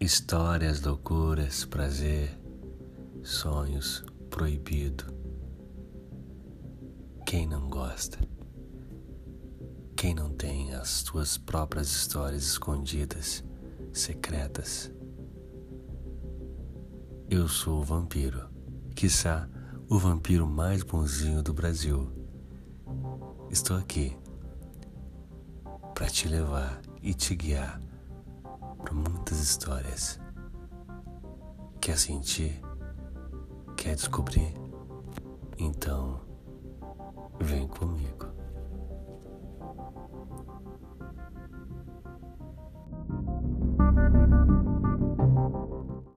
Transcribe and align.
Histórias, 0.00 0.80
loucuras, 0.80 1.64
prazer, 1.64 2.30
sonhos 3.24 4.04
proibido. 4.30 5.04
Quem 7.26 7.48
não 7.48 7.68
gosta? 7.68 8.16
Quem 9.96 10.14
não 10.14 10.30
tem 10.30 10.72
as 10.72 10.88
suas 10.88 11.36
próprias 11.36 11.88
histórias 11.88 12.44
escondidas, 12.44 13.42
secretas? 13.92 14.88
Eu 17.28 17.48
sou 17.48 17.80
o 17.80 17.84
vampiro, 17.84 18.48
quiçá 18.94 19.48
o 19.88 19.98
vampiro 19.98 20.46
mais 20.46 20.84
bonzinho 20.84 21.42
do 21.42 21.52
Brasil. 21.52 22.08
Estou 23.50 23.76
aqui 23.76 24.16
para 25.92 26.06
te 26.06 26.28
levar 26.28 26.80
e 27.02 27.12
te 27.12 27.34
guiar 27.34 27.82
para 28.78 28.94
muitas 29.38 29.50
histórias. 29.50 30.20
Quer 31.80 31.96
sentir? 31.96 32.60
Quer 33.76 33.94
descobrir? 33.94 34.52
Então, 35.56 36.20
vem 37.40 37.66
comigo. 37.68 38.17